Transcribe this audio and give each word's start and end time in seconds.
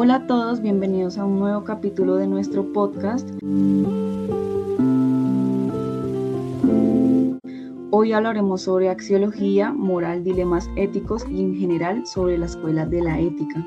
Hola 0.00 0.14
a 0.14 0.26
todos, 0.28 0.62
bienvenidos 0.62 1.18
a 1.18 1.24
un 1.24 1.40
nuevo 1.40 1.64
capítulo 1.64 2.14
de 2.14 2.28
nuestro 2.28 2.72
podcast. 2.72 3.28
Hoy 7.90 8.12
hablaremos 8.12 8.62
sobre 8.62 8.90
axiología, 8.90 9.72
moral, 9.72 10.22
dilemas 10.22 10.70
éticos 10.76 11.26
y 11.28 11.40
en 11.40 11.56
general 11.56 12.06
sobre 12.06 12.38
la 12.38 12.46
escuela 12.46 12.86
de 12.86 13.02
la 13.02 13.18
ética. 13.18 13.66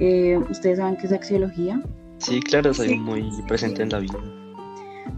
Eh, 0.00 0.36
¿Ustedes 0.50 0.78
saben 0.78 0.96
qué 0.96 1.06
es 1.06 1.12
axiología? 1.12 1.80
Sí, 2.18 2.40
claro, 2.40 2.74
soy 2.74 2.98
muy 2.98 3.30
presente 3.46 3.84
en 3.84 3.90
la 3.90 4.00
vida. 4.00 4.18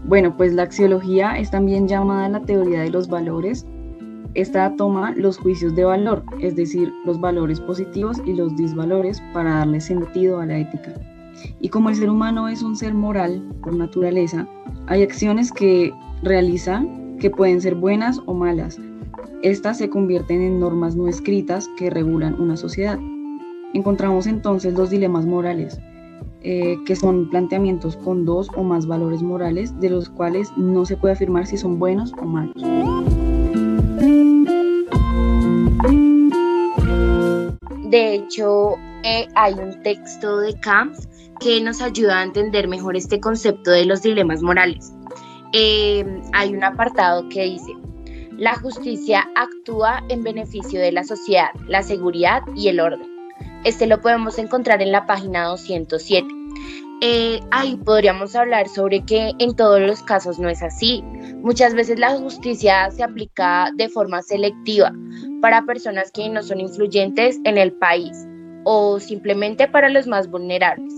Bueno, 0.05 0.37
pues 0.37 0.53
la 0.53 0.61
axiología 0.61 1.39
es 1.39 1.49
también 1.49 1.87
llamada 1.87 2.29
la 2.29 2.41
teoría 2.41 2.81
de 2.81 2.91
los 2.91 3.07
valores. 3.07 3.65
Esta 4.35 4.75
toma 4.75 5.13
los 5.15 5.37
juicios 5.37 5.75
de 5.75 5.85
valor, 5.85 6.23
es 6.39 6.55
decir, 6.55 6.93
los 7.05 7.19
valores 7.19 7.59
positivos 7.59 8.21
y 8.25 8.33
los 8.33 8.55
disvalores 8.55 9.21
para 9.33 9.55
darle 9.55 9.81
sentido 9.81 10.39
a 10.39 10.45
la 10.45 10.59
ética. 10.59 10.93
Y 11.59 11.69
como 11.69 11.89
el 11.89 11.95
ser 11.95 12.09
humano 12.09 12.47
es 12.47 12.61
un 12.61 12.75
ser 12.75 12.93
moral 12.93 13.41
por 13.63 13.75
naturaleza, 13.75 14.47
hay 14.87 15.03
acciones 15.03 15.51
que 15.51 15.91
realiza 16.21 16.85
que 17.19 17.29
pueden 17.29 17.61
ser 17.61 17.75
buenas 17.75 18.21
o 18.25 18.33
malas. 18.33 18.79
Estas 19.41 19.77
se 19.77 19.89
convierten 19.89 20.41
en 20.41 20.59
normas 20.59 20.95
no 20.95 21.07
escritas 21.07 21.67
que 21.77 21.89
regulan 21.89 22.39
una 22.39 22.57
sociedad. 22.57 22.99
Encontramos 23.73 24.27
entonces 24.27 24.73
los 24.73 24.89
dilemas 24.89 25.25
morales, 25.25 25.79
eh, 26.41 26.77
que 26.85 26.95
son 26.95 27.29
planteamientos 27.29 27.95
con 27.97 28.25
dos 28.25 28.49
o 28.55 28.63
más 28.63 28.85
valores 28.85 29.21
morales 29.21 29.77
de 29.79 29.89
los 29.89 30.09
cuales 30.09 30.51
no 30.57 30.85
se 30.85 30.97
puede 30.97 31.13
afirmar 31.13 31.45
si 31.47 31.57
son 31.57 31.79
buenos 31.79 32.13
o 32.21 32.25
malos. 32.25 32.61
De 37.89 38.13
hecho, 38.13 38.75
eh, 39.03 39.27
hay 39.33 39.53
un 39.55 39.81
texto 39.81 40.37
de 40.41 40.53
Kant 40.59 40.95
que 41.39 41.59
nos 41.59 41.81
ayuda 41.81 42.19
a 42.19 42.23
entender 42.23 42.67
mejor 42.67 42.95
este 42.95 43.19
concepto 43.19 43.71
de 43.71 43.85
los 43.85 44.03
dilemas 44.03 44.43
morales. 44.43 44.93
Eh, 45.53 46.05
hay 46.33 46.53
un 46.53 46.63
apartado 46.63 47.27
que 47.29 47.45
dice, 47.45 47.73
la 48.37 48.55
justicia 48.55 49.27
actúa 49.35 50.03
en 50.09 50.21
beneficio 50.21 50.79
de 50.79 50.91
la 50.91 51.03
sociedad, 51.03 51.49
la 51.67 51.81
seguridad 51.81 52.43
y 52.55 52.67
el 52.67 52.79
orden. 52.79 53.09
Este 53.63 53.87
lo 53.87 53.99
podemos 54.01 54.37
encontrar 54.37 54.83
en 54.83 54.91
la 54.91 55.07
página 55.07 55.45
207. 55.45 56.27
Eh, 57.01 57.39
ahí 57.49 57.75
podríamos 57.77 58.35
hablar 58.35 58.67
sobre 58.67 59.03
que 59.03 59.31
en 59.39 59.55
todos 59.55 59.81
los 59.81 60.03
casos 60.03 60.37
no 60.37 60.47
es 60.47 60.61
así. 60.61 61.01
Muchas 61.37 61.73
veces 61.73 61.97
la 61.97 62.15
justicia 62.17 62.91
se 62.91 63.01
aplica 63.01 63.71
de 63.75 63.89
forma 63.89 64.21
selectiva 64.21 64.93
para 65.41 65.65
personas 65.65 66.11
que 66.11 66.29
no 66.29 66.43
son 66.43 66.59
influyentes 66.59 67.39
en 67.43 67.57
el 67.57 67.73
país 67.73 68.27
o 68.65 68.99
simplemente 68.99 69.67
para 69.67 69.89
los 69.89 70.07
más 70.07 70.29
vulnerables. 70.29 70.93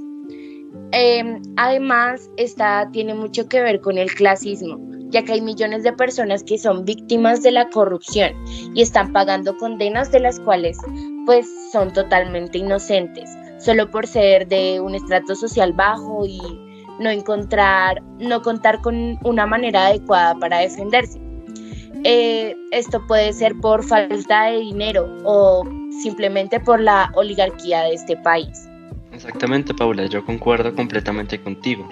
Em, 0.92 1.42
además, 1.58 2.30
esta 2.38 2.90
tiene 2.92 3.14
mucho 3.14 3.48
que 3.48 3.62
ver 3.62 3.80
con 3.82 3.98
el 3.98 4.14
clasismo, 4.14 4.78
ya 5.10 5.24
que 5.24 5.34
hay 5.34 5.42
millones 5.42 5.84
de 5.84 5.94
personas 5.94 6.44
que 6.44 6.58
son 6.58 6.86
víctimas 6.86 7.44
de 7.44 7.52
la 7.52 7.70
corrupción 7.70 8.32
y 8.74 8.82
están 8.82 9.14
pagando 9.14 9.58
condenas 9.58 10.12
de 10.12 10.20
las 10.20 10.40
cuales 10.40 10.78
pues 11.26 11.48
son 11.72 11.94
totalmente 11.94 12.58
inocentes, 12.58 13.30
solo 13.60 13.90
por 13.90 14.08
ser 14.08 14.48
de 14.48 14.80
un 14.82 14.96
estrato 14.96 15.36
social 15.36 15.74
bajo 15.74 16.26
y 16.26 16.40
no 17.00 17.10
encontrar, 17.10 18.02
no 18.20 18.42
contar 18.42 18.82
con 18.82 19.18
una 19.24 19.46
manera 19.46 19.88
adecuada 19.88 20.36
para 20.36 20.60
defenderse. 20.60 21.31
Eh, 22.04 22.56
esto 22.72 23.06
puede 23.08 23.34
ser 23.34 23.56
por 23.56 23.84
falta 23.84 24.46
de 24.46 24.60
dinero 24.60 25.08
o 25.24 25.64
simplemente 26.02 26.60
por 26.60 26.80
la 26.80 27.12
oligarquía 27.16 27.84
de 27.84 27.94
este 27.94 28.18
país. 28.18 28.68
Exactamente, 29.14 29.74
Paula, 29.74 30.06
yo 30.06 30.26
concuerdo 30.26 30.74
completamente 30.74 31.40
contigo. 31.40 31.88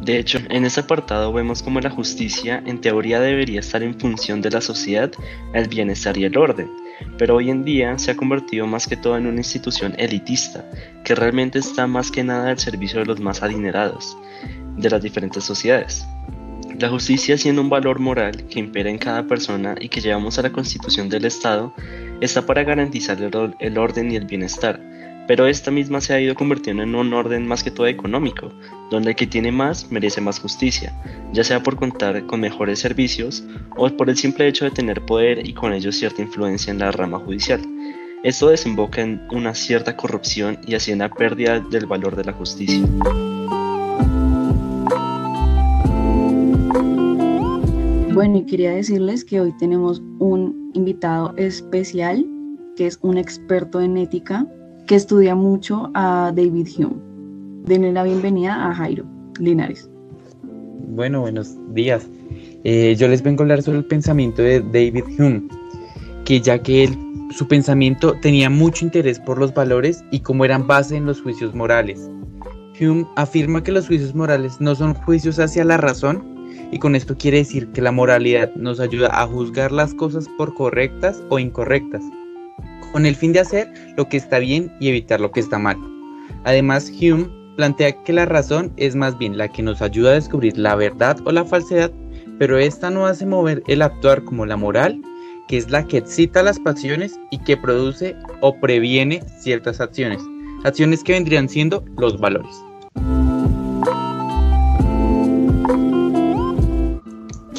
De 0.00 0.18
hecho, 0.18 0.38
en 0.50 0.64
ese 0.64 0.80
apartado 0.80 1.32
vemos 1.32 1.62
cómo 1.62 1.80
la 1.80 1.88
justicia 1.88 2.62
en 2.66 2.80
teoría 2.80 3.20
debería 3.20 3.60
estar 3.60 3.82
en 3.82 3.98
función 3.98 4.42
de 4.42 4.50
la 4.50 4.60
sociedad, 4.60 5.10
el 5.54 5.68
bienestar 5.68 6.16
y 6.18 6.24
el 6.24 6.36
orden, 6.36 6.70
pero 7.16 7.36
hoy 7.36 7.50
en 7.50 7.64
día 7.64 7.98
se 7.98 8.10
ha 8.10 8.16
convertido 8.16 8.66
más 8.66 8.86
que 8.86 8.96
todo 8.96 9.16
en 9.16 9.26
una 9.26 9.38
institución 9.38 9.94
elitista, 9.98 10.64
que 11.04 11.14
realmente 11.14 11.58
está 11.58 11.86
más 11.86 12.10
que 12.10 12.24
nada 12.24 12.50
al 12.50 12.58
servicio 12.58 13.00
de 13.00 13.06
los 13.06 13.20
más 13.20 13.42
adinerados, 13.42 14.16
de 14.76 14.90
las 14.90 15.02
diferentes 15.02 15.44
sociedades. 15.44 16.04
La 16.78 16.88
justicia 16.88 17.38
siendo 17.38 17.62
un 17.62 17.70
valor 17.70 18.00
moral 18.00 18.46
que 18.48 18.58
impera 18.58 18.90
en 18.90 18.98
cada 18.98 19.26
persona 19.26 19.76
y 19.80 19.88
que 19.88 20.00
llevamos 20.00 20.38
a 20.38 20.42
la 20.42 20.52
constitución 20.52 21.08
del 21.08 21.24
Estado, 21.24 21.72
está 22.20 22.44
para 22.46 22.64
garantizar 22.64 23.18
el 23.20 23.78
orden 23.78 24.10
y 24.10 24.16
el 24.16 24.26
bienestar, 24.26 24.80
pero 25.26 25.46
esta 25.46 25.70
misma 25.70 26.00
se 26.00 26.14
ha 26.14 26.20
ido 26.20 26.34
convirtiendo 26.34 26.82
en 26.82 26.94
un 26.94 27.14
orden 27.14 27.46
más 27.46 27.62
que 27.62 27.70
todo 27.70 27.86
económico, 27.86 28.52
donde 28.90 29.10
el 29.10 29.16
que 29.16 29.26
tiene 29.26 29.52
más 29.52 29.90
merece 29.90 30.20
más 30.20 30.40
justicia, 30.40 30.92
ya 31.32 31.44
sea 31.44 31.62
por 31.62 31.76
contar 31.76 32.26
con 32.26 32.40
mejores 32.40 32.80
servicios 32.80 33.44
o 33.76 33.88
por 33.90 34.10
el 34.10 34.16
simple 34.16 34.48
hecho 34.48 34.64
de 34.64 34.70
tener 34.70 35.00
poder 35.06 35.46
y 35.46 35.54
con 35.54 35.72
ello 35.72 35.92
cierta 35.92 36.22
influencia 36.22 36.70
en 36.70 36.80
la 36.80 36.90
rama 36.90 37.18
judicial. 37.18 37.60
Esto 38.22 38.48
desemboca 38.48 39.02
en 39.02 39.22
una 39.30 39.54
cierta 39.54 39.96
corrupción 39.96 40.58
y 40.66 40.74
así 40.74 40.92
en 40.92 40.98
la 40.98 41.10
pérdida 41.10 41.60
del 41.60 41.86
valor 41.86 42.16
de 42.16 42.24
la 42.24 42.32
justicia. 42.32 42.80
Bueno, 48.24 48.38
y 48.38 48.46
quería 48.46 48.70
decirles 48.70 49.22
que 49.22 49.38
hoy 49.38 49.52
tenemos 49.58 50.00
un 50.18 50.70
invitado 50.72 51.34
especial, 51.36 52.24
que 52.74 52.86
es 52.86 52.98
un 53.02 53.18
experto 53.18 53.82
en 53.82 53.98
ética, 53.98 54.46
que 54.86 54.94
estudia 54.94 55.34
mucho 55.34 55.90
a 55.92 56.32
David 56.34 56.68
Hume. 56.74 56.96
Denle 57.66 57.92
la 57.92 58.02
bienvenida 58.02 58.66
a 58.66 58.74
Jairo 58.74 59.04
Linares. 59.38 59.90
Bueno, 60.88 61.20
buenos 61.20 61.54
días. 61.74 62.08
Eh, 62.64 62.96
yo 62.96 63.08
les 63.08 63.22
vengo 63.22 63.42
a 63.42 63.44
hablar 63.44 63.62
sobre 63.62 63.76
el 63.80 63.84
pensamiento 63.84 64.40
de 64.40 64.60
David 64.60 65.04
Hume, 65.18 65.42
que 66.24 66.40
ya 66.40 66.58
que 66.58 66.88
su 67.30 67.46
pensamiento 67.46 68.14
tenía 68.22 68.48
mucho 68.48 68.86
interés 68.86 69.20
por 69.20 69.36
los 69.36 69.52
valores 69.52 70.02
y 70.10 70.20
cómo 70.20 70.46
eran 70.46 70.66
base 70.66 70.96
en 70.96 71.04
los 71.04 71.20
juicios 71.20 71.54
morales. 71.54 72.08
Hume 72.80 73.04
afirma 73.16 73.62
que 73.62 73.72
los 73.72 73.86
juicios 73.86 74.14
morales 74.14 74.62
no 74.62 74.74
son 74.74 74.94
juicios 74.94 75.38
hacia 75.38 75.62
la 75.66 75.76
razón, 75.76 76.33
y 76.70 76.78
con 76.78 76.94
esto 76.94 77.16
quiere 77.16 77.38
decir 77.38 77.68
que 77.68 77.82
la 77.82 77.92
moralidad 77.92 78.54
nos 78.54 78.80
ayuda 78.80 79.08
a 79.12 79.26
juzgar 79.26 79.72
las 79.72 79.94
cosas 79.94 80.28
por 80.36 80.54
correctas 80.54 81.22
o 81.28 81.38
incorrectas, 81.38 82.02
con 82.92 83.06
el 83.06 83.16
fin 83.16 83.32
de 83.32 83.40
hacer 83.40 83.72
lo 83.96 84.08
que 84.08 84.16
está 84.16 84.38
bien 84.38 84.72
y 84.80 84.88
evitar 84.88 85.20
lo 85.20 85.30
que 85.30 85.40
está 85.40 85.58
mal. 85.58 85.76
Además, 86.44 86.90
Hume 86.90 87.28
plantea 87.56 88.02
que 88.02 88.12
la 88.12 88.26
razón 88.26 88.72
es 88.76 88.96
más 88.96 89.16
bien 89.18 89.38
la 89.38 89.48
que 89.48 89.62
nos 89.62 89.80
ayuda 89.82 90.10
a 90.10 90.14
descubrir 90.14 90.56
la 90.58 90.74
verdad 90.74 91.16
o 91.24 91.32
la 91.32 91.44
falsedad, 91.44 91.92
pero 92.38 92.58
esta 92.58 92.90
no 92.90 93.06
hace 93.06 93.26
mover 93.26 93.62
el 93.66 93.82
actuar 93.82 94.24
como 94.24 94.46
la 94.46 94.56
moral, 94.56 95.00
que 95.48 95.56
es 95.56 95.70
la 95.70 95.86
que 95.86 95.98
excita 95.98 96.42
las 96.42 96.58
pasiones 96.58 97.18
y 97.30 97.38
que 97.38 97.56
produce 97.56 98.16
o 98.40 98.58
previene 98.60 99.22
ciertas 99.38 99.80
acciones, 99.80 100.22
acciones 100.64 101.04
que 101.04 101.12
vendrían 101.12 101.48
siendo 101.48 101.84
los 101.96 102.18
valores. 102.18 102.54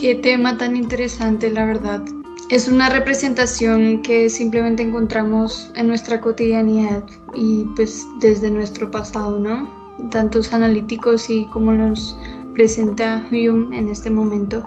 Qué 0.06 0.14
tema 0.14 0.56
tan 0.56 0.76
interesante, 0.76 1.50
la 1.50 1.66
verdad. 1.66 2.04
Es 2.52 2.68
una 2.68 2.90
representación 2.90 4.04
que 4.04 4.30
simplemente 4.30 4.84
encontramos 4.84 5.72
en 5.74 5.88
nuestra 5.88 6.22
cotidianidad 6.22 7.04
y 7.34 7.64
pues 7.76 8.06
desde 8.20 8.52
nuestro 8.52 8.92
pasado, 8.92 9.40
¿no? 9.40 9.68
Tantos 10.12 10.54
analíticos 10.54 11.28
y 11.32 11.46
como 11.46 11.72
nos 11.72 12.16
presenta 12.54 13.26
Hume 13.32 13.80
en 13.80 13.90
este 13.90 14.12
momento. 14.12 14.64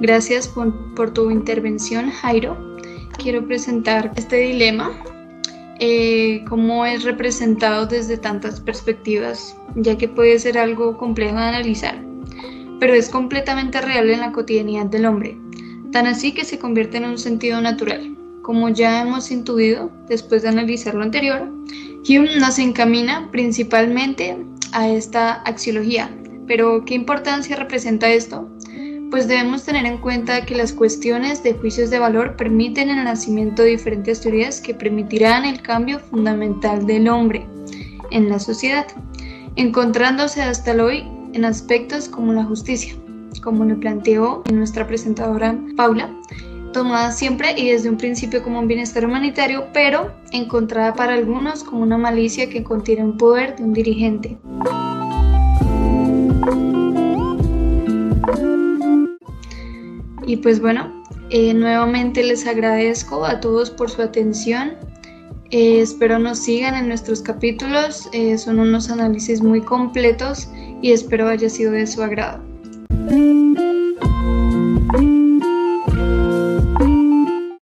Gracias 0.00 0.48
por, 0.48 1.14
tu 1.14 1.30
intervención, 1.30 2.10
Jairo. 2.10 2.54
Quiero 3.16 3.42
presentar 3.46 4.12
este 4.16 4.36
dilema, 4.36 4.92
eh, 5.80 6.44
cómo 6.46 6.84
es 6.84 7.04
representado 7.04 7.86
desde 7.86 8.18
tantas 8.18 8.60
perspectivas, 8.60 9.56
ya 9.76 9.96
que 9.96 10.08
puede 10.08 10.38
ser 10.38 10.58
algo 10.58 10.98
complejo 10.98 11.36
de 11.36 11.42
analizar, 11.42 12.13
pero 12.84 12.92
es 12.92 13.08
completamente 13.08 13.80
real 13.80 14.10
en 14.10 14.20
la 14.20 14.30
cotidianidad 14.30 14.84
del 14.84 15.06
hombre 15.06 15.38
tan 15.90 16.06
así 16.06 16.32
que 16.32 16.44
se 16.44 16.58
convierte 16.58 16.98
en 16.98 17.06
un 17.06 17.16
sentido 17.16 17.58
natural. 17.62 18.14
Como 18.42 18.68
ya 18.68 19.00
hemos 19.00 19.30
intuido 19.30 19.90
después 20.06 20.42
de 20.42 20.50
analizar 20.50 20.94
lo 20.94 21.02
anterior, 21.02 21.48
Hume 22.06 22.36
nos 22.38 22.58
encamina 22.58 23.30
principalmente 23.30 24.36
a 24.72 24.86
esta 24.86 25.34
axiología. 25.44 26.10
Pero, 26.46 26.84
¿qué 26.84 26.94
importancia 26.94 27.56
representa 27.56 28.10
esto? 28.10 28.50
Pues 29.10 29.28
debemos 29.28 29.64
tener 29.64 29.86
en 29.86 29.96
cuenta 29.96 30.44
que 30.44 30.54
las 30.54 30.74
cuestiones 30.74 31.42
de 31.42 31.54
juicios 31.54 31.88
de 31.88 32.00
valor 32.00 32.36
permiten 32.36 32.90
el 32.90 33.02
nacimiento 33.02 33.62
de 33.62 33.70
diferentes 33.70 34.20
teorías 34.20 34.60
que 34.60 34.74
permitirán 34.74 35.46
el 35.46 35.62
cambio 35.62 36.00
fundamental 36.00 36.84
del 36.86 37.08
hombre 37.08 37.46
en 38.10 38.28
la 38.28 38.38
sociedad, 38.38 38.86
encontrándose 39.56 40.42
hasta 40.42 40.72
el 40.72 40.80
hoy 40.80 41.13
en 41.34 41.44
aspectos 41.44 42.08
como 42.08 42.32
la 42.32 42.44
justicia, 42.44 42.94
como 43.42 43.64
lo 43.64 43.78
planteó 43.78 44.42
nuestra 44.52 44.86
presentadora 44.86 45.58
Paula, 45.76 46.14
tomada 46.72 47.10
siempre 47.10 47.54
y 47.56 47.70
desde 47.70 47.90
un 47.90 47.96
principio 47.96 48.42
como 48.42 48.60
un 48.60 48.68
bienestar 48.68 49.04
humanitario, 49.04 49.66
pero 49.72 50.12
encontrada 50.32 50.94
para 50.94 51.14
algunos 51.14 51.64
como 51.64 51.82
una 51.82 51.98
malicia 51.98 52.48
que 52.48 52.62
contiene 52.62 53.04
un 53.04 53.18
poder 53.18 53.56
de 53.56 53.64
un 53.64 53.72
dirigente. 53.72 54.38
Y 60.26 60.36
pues 60.36 60.60
bueno, 60.60 61.02
eh, 61.30 61.52
nuevamente 61.52 62.22
les 62.22 62.46
agradezco 62.46 63.24
a 63.24 63.40
todos 63.40 63.70
por 63.70 63.90
su 63.90 64.02
atención. 64.02 64.72
Eh, 65.56 65.80
espero 65.80 66.18
nos 66.18 66.40
sigan 66.40 66.74
en 66.74 66.88
nuestros 66.88 67.22
capítulos, 67.22 68.08
eh, 68.12 68.36
son 68.38 68.58
unos 68.58 68.90
análisis 68.90 69.40
muy 69.40 69.60
completos 69.60 70.48
y 70.82 70.90
espero 70.90 71.28
haya 71.28 71.48
sido 71.48 71.70
de 71.70 71.86
su 71.86 72.02
agrado. 72.02 72.42